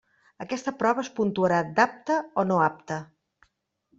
Aquesta 0.43 0.71
prova 0.77 1.03
es 1.07 1.11
puntuarà 1.19 1.59
d'apte 1.79 2.17
o 2.43 2.47
no 2.53 2.57
apte. 2.71 3.01